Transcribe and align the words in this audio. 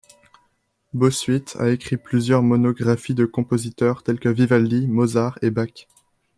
Bossuyt 0.95 1.55
a 1.59 1.69
écrit 1.69 1.95
plusieurs 1.97 2.41
monographies 2.41 3.13
de 3.13 3.25
compositeurs 3.27 4.01
tels 4.01 4.19
que 4.19 4.29
Vivaldi, 4.29 4.87
Mozart 4.87 5.37
et 5.43 5.51
Bach. 5.51 5.87